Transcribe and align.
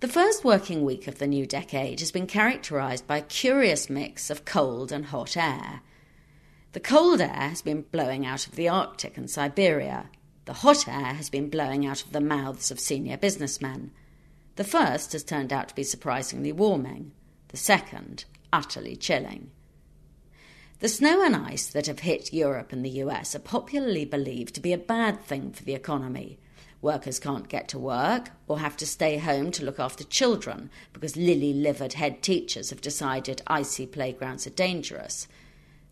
The 0.00 0.08
first 0.08 0.44
working 0.44 0.84
week 0.84 1.08
of 1.08 1.18
the 1.18 1.26
new 1.26 1.46
decade 1.46 2.00
has 2.00 2.10
been 2.10 2.26
characterised 2.26 3.06
by 3.06 3.16
a 3.16 3.22
curious 3.22 3.88
mix 3.88 4.28
of 4.28 4.44
cold 4.44 4.92
and 4.92 5.06
hot 5.06 5.38
air. 5.38 5.80
The 6.72 6.80
cold 6.80 7.22
air 7.22 7.28
has 7.48 7.62
been 7.62 7.80
blowing 7.80 8.26
out 8.26 8.46
of 8.46 8.56
the 8.56 8.68
Arctic 8.68 9.16
and 9.16 9.30
Siberia. 9.30 10.10
The 10.44 10.52
hot 10.52 10.86
air 10.86 11.14
has 11.14 11.30
been 11.30 11.48
blowing 11.48 11.86
out 11.86 12.04
of 12.04 12.12
the 12.12 12.20
mouths 12.20 12.70
of 12.70 12.78
senior 12.78 13.16
businessmen. 13.16 13.90
The 14.56 14.64
first 14.64 15.12
has 15.12 15.24
turned 15.24 15.50
out 15.50 15.70
to 15.70 15.74
be 15.74 15.82
surprisingly 15.82 16.52
warming, 16.52 17.12
the 17.48 17.56
second, 17.56 18.26
utterly 18.52 18.96
chilling. 18.96 19.50
The 20.80 20.90
snow 20.90 21.24
and 21.24 21.34
ice 21.34 21.68
that 21.68 21.86
have 21.86 22.00
hit 22.00 22.34
Europe 22.34 22.70
and 22.70 22.84
the 22.84 23.00
US 23.00 23.34
are 23.34 23.38
popularly 23.38 24.04
believed 24.04 24.54
to 24.56 24.60
be 24.60 24.74
a 24.74 24.78
bad 24.78 25.22
thing 25.22 25.52
for 25.52 25.64
the 25.64 25.74
economy. 25.74 26.38
Workers 26.86 27.18
can't 27.18 27.48
get 27.48 27.66
to 27.70 27.80
work 27.80 28.30
or 28.46 28.60
have 28.60 28.76
to 28.76 28.86
stay 28.86 29.18
home 29.18 29.50
to 29.50 29.64
look 29.64 29.80
after 29.80 30.04
children 30.04 30.70
because 30.92 31.16
lily 31.16 31.52
livered 31.52 31.94
head 31.94 32.22
teachers 32.22 32.70
have 32.70 32.80
decided 32.80 33.42
icy 33.48 33.86
playgrounds 33.88 34.46
are 34.46 34.50
dangerous. 34.50 35.26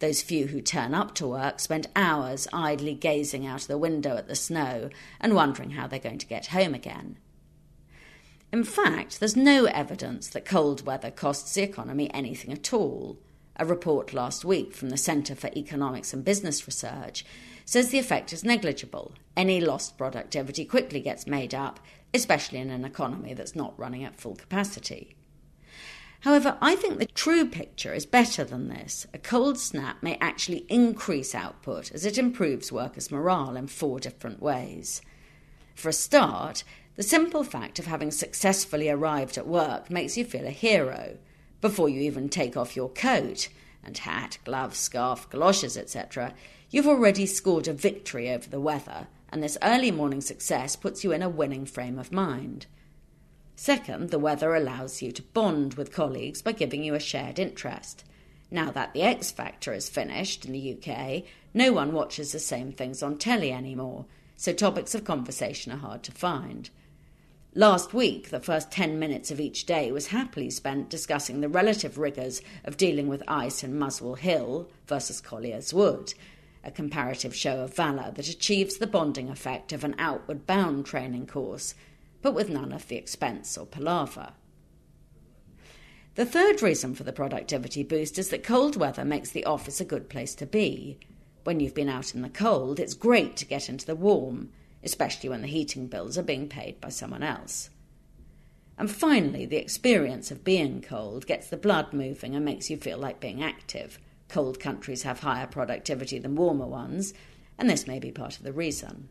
Those 0.00 0.20
few 0.20 0.48
who 0.48 0.60
turn 0.60 0.92
up 0.92 1.14
to 1.14 1.28
work 1.28 1.60
spend 1.60 1.86
hours 1.94 2.48
idly 2.52 2.94
gazing 2.94 3.46
out 3.46 3.62
of 3.62 3.68
the 3.68 3.78
window 3.78 4.16
at 4.16 4.26
the 4.26 4.34
snow 4.34 4.90
and 5.20 5.36
wondering 5.36 5.70
how 5.70 5.86
they're 5.86 6.00
going 6.00 6.18
to 6.18 6.26
get 6.26 6.46
home 6.46 6.74
again. 6.74 7.18
In 8.52 8.64
fact, 8.64 9.20
there's 9.20 9.36
no 9.36 9.66
evidence 9.66 10.26
that 10.30 10.44
cold 10.44 10.84
weather 10.84 11.12
costs 11.12 11.54
the 11.54 11.62
economy 11.62 12.12
anything 12.12 12.52
at 12.52 12.72
all. 12.72 13.16
A 13.60 13.66
report 13.66 14.14
last 14.14 14.42
week 14.42 14.72
from 14.72 14.88
the 14.88 14.96
Centre 14.96 15.34
for 15.34 15.50
Economics 15.54 16.14
and 16.14 16.24
Business 16.24 16.66
Research 16.66 17.26
says 17.66 17.90
the 17.90 17.98
effect 17.98 18.32
is 18.32 18.42
negligible. 18.42 19.12
Any 19.36 19.60
lost 19.60 19.98
productivity 19.98 20.64
quickly 20.64 21.00
gets 21.00 21.26
made 21.26 21.54
up, 21.54 21.78
especially 22.14 22.58
in 22.58 22.70
an 22.70 22.86
economy 22.86 23.34
that's 23.34 23.54
not 23.54 23.78
running 23.78 24.02
at 24.02 24.18
full 24.18 24.34
capacity. 24.34 25.14
However, 26.20 26.56
I 26.62 26.74
think 26.74 26.98
the 26.98 27.04
true 27.04 27.46
picture 27.46 27.92
is 27.92 28.06
better 28.06 28.44
than 28.44 28.70
this. 28.70 29.06
A 29.12 29.18
cold 29.18 29.58
snap 29.58 30.02
may 30.02 30.16
actually 30.22 30.64
increase 30.70 31.34
output 31.34 31.92
as 31.92 32.06
it 32.06 32.16
improves 32.16 32.72
workers' 32.72 33.10
morale 33.10 33.58
in 33.58 33.66
four 33.66 34.00
different 34.00 34.40
ways. 34.40 35.02
For 35.74 35.90
a 35.90 35.92
start, 35.92 36.64
the 36.96 37.02
simple 37.02 37.44
fact 37.44 37.78
of 37.78 37.84
having 37.84 38.10
successfully 38.10 38.88
arrived 38.88 39.36
at 39.36 39.46
work 39.46 39.90
makes 39.90 40.16
you 40.16 40.24
feel 40.24 40.46
a 40.46 40.50
hero 40.50 41.18
before 41.60 41.88
you 41.88 42.00
even 42.00 42.28
take 42.28 42.56
off 42.56 42.76
your 42.76 42.88
coat 42.88 43.48
and 43.82 43.96
hat, 43.98 44.38
gloves, 44.44 44.78
scarf, 44.78 45.28
galoshes, 45.30 45.76
etc. 45.76 46.34
You've 46.70 46.86
already 46.86 47.26
scored 47.26 47.68
a 47.68 47.72
victory 47.72 48.30
over 48.30 48.48
the 48.48 48.60
weather, 48.60 49.08
and 49.30 49.42
this 49.42 49.58
early 49.62 49.90
morning 49.90 50.20
success 50.20 50.76
puts 50.76 51.02
you 51.04 51.12
in 51.12 51.22
a 51.22 51.28
winning 51.28 51.66
frame 51.66 51.98
of 51.98 52.12
mind. 52.12 52.66
Second, 53.56 54.10
the 54.10 54.18
weather 54.18 54.54
allows 54.54 55.02
you 55.02 55.12
to 55.12 55.22
bond 55.22 55.74
with 55.74 55.92
colleagues 55.92 56.42
by 56.42 56.52
giving 56.52 56.82
you 56.82 56.94
a 56.94 57.00
shared 57.00 57.38
interest. 57.38 58.04
Now 58.50 58.70
that 58.70 58.94
the 58.94 59.02
X 59.02 59.30
Factor 59.30 59.72
is 59.72 59.88
finished 59.88 60.44
in 60.44 60.52
the 60.52 60.76
UK, 60.76 61.24
no 61.52 61.72
one 61.72 61.92
watches 61.92 62.32
the 62.32 62.38
same 62.38 62.72
things 62.72 63.02
on 63.02 63.18
telly 63.18 63.52
anymore, 63.52 64.06
so 64.36 64.52
topics 64.52 64.94
of 64.94 65.04
conversation 65.04 65.72
are 65.72 65.76
hard 65.76 66.02
to 66.04 66.12
find. 66.12 66.70
Last 67.56 67.92
week, 67.92 68.30
the 68.30 68.38
first 68.38 68.70
10 68.70 69.00
minutes 69.00 69.32
of 69.32 69.40
each 69.40 69.66
day 69.66 69.90
was 69.90 70.06
happily 70.08 70.50
spent 70.50 70.88
discussing 70.88 71.40
the 71.40 71.48
relative 71.48 71.98
rigours 71.98 72.42
of 72.62 72.76
dealing 72.76 73.08
with 73.08 73.24
ice 73.26 73.64
in 73.64 73.76
Muswell 73.76 74.14
Hill 74.14 74.70
versus 74.86 75.20
Collier's 75.20 75.74
Wood, 75.74 76.14
a 76.62 76.70
comparative 76.70 77.34
show 77.34 77.58
of 77.58 77.74
valour 77.74 78.12
that 78.12 78.28
achieves 78.28 78.76
the 78.76 78.86
bonding 78.86 79.28
effect 79.28 79.72
of 79.72 79.82
an 79.82 79.96
outward 79.98 80.46
bound 80.46 80.86
training 80.86 81.26
course, 81.26 81.74
but 82.22 82.34
with 82.34 82.48
none 82.48 82.70
of 82.70 82.86
the 82.86 82.94
expense 82.94 83.58
or 83.58 83.66
palaver. 83.66 84.32
The 86.14 86.26
third 86.26 86.62
reason 86.62 86.94
for 86.94 87.02
the 87.02 87.12
productivity 87.12 87.82
boost 87.82 88.16
is 88.16 88.28
that 88.28 88.44
cold 88.44 88.76
weather 88.76 89.04
makes 89.04 89.30
the 89.30 89.44
office 89.44 89.80
a 89.80 89.84
good 89.84 90.08
place 90.08 90.36
to 90.36 90.46
be. 90.46 91.00
When 91.42 91.58
you've 91.58 91.74
been 91.74 91.88
out 91.88 92.14
in 92.14 92.22
the 92.22 92.28
cold, 92.28 92.78
it's 92.78 92.94
great 92.94 93.36
to 93.38 93.44
get 93.44 93.68
into 93.68 93.86
the 93.86 93.96
warm 93.96 94.50
especially 94.82 95.28
when 95.28 95.42
the 95.42 95.48
heating 95.48 95.86
bills 95.86 96.16
are 96.16 96.22
being 96.22 96.48
paid 96.48 96.80
by 96.80 96.88
someone 96.88 97.22
else. 97.22 97.70
And 98.78 98.90
finally, 98.90 99.44
the 99.44 99.58
experience 99.58 100.30
of 100.30 100.42
being 100.42 100.80
cold 100.80 101.26
gets 101.26 101.48
the 101.48 101.56
blood 101.56 101.92
moving 101.92 102.34
and 102.34 102.44
makes 102.44 102.70
you 102.70 102.78
feel 102.78 102.96
like 102.96 103.20
being 103.20 103.42
active. 103.42 103.98
Cold 104.28 104.58
countries 104.58 105.02
have 105.02 105.20
higher 105.20 105.46
productivity 105.46 106.18
than 106.18 106.34
warmer 106.34 106.66
ones, 106.66 107.12
and 107.58 107.68
this 107.68 107.86
may 107.86 107.98
be 107.98 108.10
part 108.10 108.38
of 108.38 108.42
the 108.42 108.52
reason. 108.52 109.08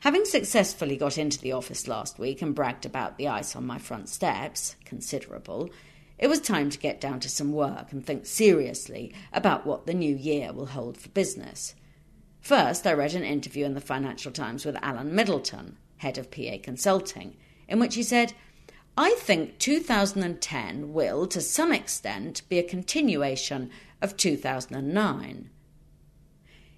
Having 0.00 0.24
successfully 0.24 0.96
got 0.96 1.18
into 1.18 1.38
the 1.38 1.52
office 1.52 1.86
last 1.86 2.18
week 2.18 2.40
and 2.40 2.54
bragged 2.54 2.86
about 2.86 3.18
the 3.18 3.28
ice 3.28 3.54
on 3.54 3.66
my 3.66 3.78
front 3.78 4.08
steps, 4.08 4.76
considerable, 4.84 5.68
it 6.18 6.28
was 6.28 6.40
time 6.40 6.70
to 6.70 6.78
get 6.78 7.00
down 7.00 7.20
to 7.20 7.28
some 7.28 7.52
work 7.52 7.92
and 7.92 8.04
think 8.04 8.24
seriously 8.24 9.12
about 9.32 9.66
what 9.66 9.86
the 9.86 9.94
new 9.94 10.16
year 10.16 10.52
will 10.52 10.66
hold 10.66 10.96
for 10.96 11.10
business. 11.10 11.74
First, 12.40 12.86
I 12.86 12.92
read 12.92 13.14
an 13.14 13.24
interview 13.24 13.64
in 13.64 13.74
the 13.74 13.80
Financial 13.80 14.32
Times 14.32 14.64
with 14.64 14.76
Alan 14.82 15.14
Middleton, 15.14 15.76
head 15.98 16.18
of 16.18 16.30
PA 16.30 16.56
Consulting, 16.62 17.36
in 17.68 17.78
which 17.78 17.94
he 17.94 18.02
said, 18.02 18.32
I 18.96 19.14
think 19.20 19.58
2010 19.58 20.92
will, 20.92 21.26
to 21.28 21.40
some 21.40 21.72
extent, 21.72 22.42
be 22.48 22.58
a 22.58 22.62
continuation 22.62 23.70
of 24.02 24.16
2009. 24.16 25.50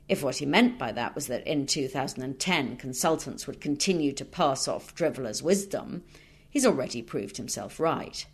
If 0.09 0.22
what 0.22 0.38
he 0.38 0.44
meant 0.44 0.78
by 0.78 0.93
that 0.93 1.15
was 1.15 1.28
that 1.28 1.47
in 1.47 1.66
2010 1.66 2.77
consultants 2.77 3.47
would 3.47 3.60
continue 3.60 4.12
to 4.12 4.25
pass 4.25 4.66
off 4.66 4.94
driveller's 4.94 5.42
wisdom, 5.42 6.03
he's 6.50 6.66
already 6.66 7.00
proved 7.00 7.37
himself 7.37 7.78
right. 7.78 8.27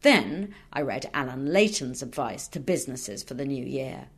Then 0.00 0.52
I 0.72 0.82
read 0.82 1.08
Allan 1.14 1.52
Leighton's 1.52 2.02
advice 2.02 2.48
to 2.48 2.58
businesses 2.58 3.22
for 3.22 3.34
the 3.34 3.44
new 3.44 3.64
year. 3.64 4.08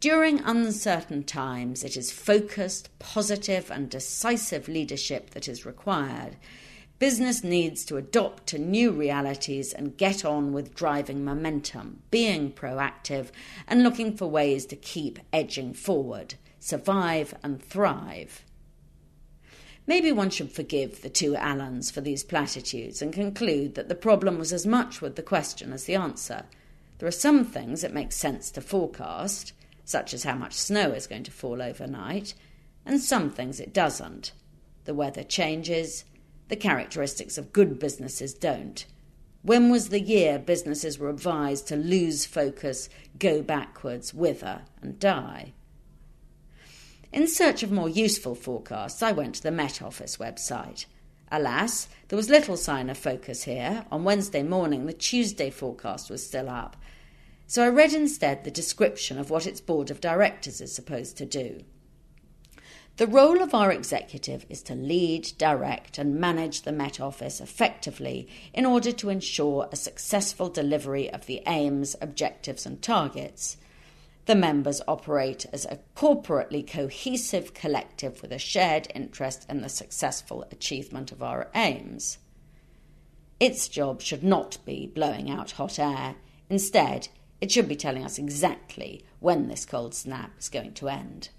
During 0.00 0.40
uncertain 0.40 1.24
times, 1.24 1.84
it 1.84 1.94
is 1.94 2.10
focused, 2.10 2.88
positive, 2.98 3.70
and 3.70 3.90
decisive 3.90 4.66
leadership 4.66 5.30
that 5.30 5.46
is 5.46 5.66
required. 5.66 6.36
Business 6.98 7.44
needs 7.44 7.84
to 7.84 7.98
adopt 7.98 8.46
to 8.46 8.58
new 8.58 8.92
realities 8.92 9.74
and 9.74 9.98
get 9.98 10.24
on 10.24 10.54
with 10.54 10.74
driving 10.74 11.22
momentum, 11.22 12.02
being 12.10 12.50
proactive, 12.50 13.28
and 13.68 13.82
looking 13.82 14.16
for 14.16 14.26
ways 14.26 14.64
to 14.66 14.76
keep 14.76 15.18
edging 15.34 15.74
forward, 15.74 16.36
survive, 16.58 17.34
and 17.42 17.62
thrive. 17.62 18.42
Maybe 19.86 20.12
one 20.12 20.30
should 20.30 20.50
forgive 20.50 21.02
the 21.02 21.10
two 21.10 21.34
Allans 21.34 21.92
for 21.92 22.00
these 22.00 22.24
platitudes 22.24 23.02
and 23.02 23.12
conclude 23.12 23.74
that 23.74 23.90
the 23.90 23.94
problem 23.94 24.38
was 24.38 24.52
as 24.54 24.66
much 24.66 25.02
with 25.02 25.16
the 25.16 25.22
question 25.22 25.74
as 25.74 25.84
the 25.84 25.96
answer. 25.96 26.44
There 26.98 27.08
are 27.08 27.12
some 27.12 27.44
things 27.44 27.84
it 27.84 27.92
makes 27.92 28.16
sense 28.16 28.50
to 28.52 28.62
forecast 28.62 29.52
such 29.90 30.14
as 30.14 30.22
how 30.22 30.36
much 30.36 30.52
snow 30.52 30.92
is 30.92 31.08
going 31.08 31.24
to 31.24 31.32
fall 31.32 31.60
overnight, 31.60 32.34
and 32.86 33.00
some 33.00 33.28
things 33.28 33.58
it 33.58 33.74
doesn't. 33.74 34.32
The 34.84 34.94
weather 34.94 35.24
changes, 35.24 36.04
the 36.48 36.56
characteristics 36.56 37.36
of 37.36 37.52
good 37.52 37.78
businesses 37.78 38.32
don't. 38.32 38.86
When 39.42 39.70
was 39.70 39.88
the 39.88 40.00
year 40.00 40.38
businesses 40.38 40.98
were 40.98 41.08
advised 41.08 41.66
to 41.68 41.76
lose 41.76 42.24
focus, 42.24 42.88
go 43.18 43.42
backwards, 43.42 44.14
wither, 44.14 44.62
and 44.80 44.98
die? 44.98 45.54
In 47.12 47.26
search 47.26 47.64
of 47.64 47.72
more 47.72 47.88
useful 47.88 48.36
forecasts, 48.36 49.02
I 49.02 49.10
went 49.10 49.34
to 49.36 49.42
the 49.42 49.50
Met 49.50 49.82
Office 49.82 50.18
website. 50.18 50.86
Alas, 51.32 51.88
there 52.08 52.16
was 52.16 52.30
little 52.30 52.56
sign 52.56 52.90
of 52.90 52.98
focus 52.98 53.44
here. 53.44 53.84
On 53.90 54.04
Wednesday 54.04 54.42
morning, 54.44 54.86
the 54.86 54.92
Tuesday 54.92 55.50
forecast 55.50 56.10
was 56.10 56.24
still 56.24 56.48
up, 56.48 56.76
so 57.50 57.64
I 57.64 57.68
read 57.68 57.92
instead 57.92 58.44
the 58.44 58.50
description 58.52 59.18
of 59.18 59.28
what 59.28 59.44
its 59.44 59.60
board 59.60 59.90
of 59.90 60.00
directors 60.00 60.60
is 60.60 60.72
supposed 60.72 61.16
to 61.16 61.26
do. 61.26 61.64
The 62.96 63.08
role 63.08 63.42
of 63.42 63.54
our 63.54 63.72
executive 63.72 64.46
is 64.48 64.62
to 64.62 64.76
lead, 64.76 65.32
direct, 65.36 65.98
and 65.98 66.14
manage 66.14 66.62
the 66.62 66.70
Met 66.70 67.00
Office 67.00 67.40
effectively 67.40 68.28
in 68.54 68.64
order 68.64 68.92
to 68.92 69.08
ensure 69.10 69.68
a 69.72 69.74
successful 69.74 70.48
delivery 70.48 71.10
of 71.12 71.26
the 71.26 71.42
aims, 71.48 71.96
objectives, 72.00 72.66
and 72.66 72.80
targets. 72.80 73.56
the 74.26 74.36
members 74.36 74.80
operate 74.86 75.44
as 75.52 75.64
a 75.64 75.80
corporately 75.96 76.64
cohesive 76.64 77.52
collective 77.52 78.22
with 78.22 78.30
a 78.30 78.38
shared 78.38 78.86
interest 78.94 79.44
in 79.48 79.60
the 79.60 79.68
successful 79.68 80.44
achievement 80.52 81.10
of 81.10 81.20
our 81.20 81.50
aims. 81.56 82.18
Its 83.40 83.66
job 83.66 84.00
should 84.00 84.22
not 84.22 84.58
be 84.64 84.86
blowing 84.86 85.28
out 85.28 85.50
hot 85.50 85.80
air. 85.80 86.14
Instead, 86.48 87.08
it 87.40 87.50
should 87.50 87.68
be 87.68 87.76
telling 87.76 88.04
us 88.04 88.18
exactly 88.18 89.04
when 89.18 89.48
this 89.48 89.64
cold 89.64 89.94
snap 89.94 90.32
is 90.38 90.48
going 90.48 90.74
to 90.74 90.88
end. 90.88 91.30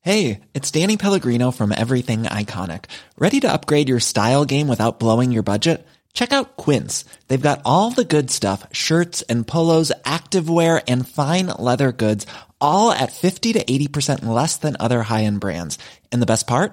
Hey, 0.00 0.42
it's 0.54 0.70
Danny 0.70 0.96
Pellegrino 0.96 1.50
from 1.50 1.72
Everything 1.72 2.22
Iconic. 2.22 2.84
Ready 3.18 3.40
to 3.40 3.52
upgrade 3.52 3.88
your 3.88 3.98
style 3.98 4.44
game 4.44 4.68
without 4.68 5.00
blowing 5.00 5.32
your 5.32 5.42
budget? 5.42 5.84
Check 6.12 6.32
out 6.32 6.56
Quince. 6.56 7.04
They've 7.26 7.42
got 7.42 7.60
all 7.64 7.90
the 7.90 8.04
good 8.04 8.30
stuff 8.30 8.66
shirts 8.70 9.22
and 9.22 9.44
polos, 9.44 9.90
activewear, 10.04 10.80
and 10.86 11.08
fine 11.08 11.48
leather 11.58 11.90
goods, 11.90 12.24
all 12.60 12.92
at 12.92 13.12
50 13.12 13.54
to 13.54 13.64
80% 13.64 14.24
less 14.24 14.56
than 14.56 14.76
other 14.78 15.02
high 15.02 15.24
end 15.24 15.40
brands. 15.40 15.76
And 16.12 16.22
the 16.22 16.32
best 16.32 16.46
part? 16.46 16.72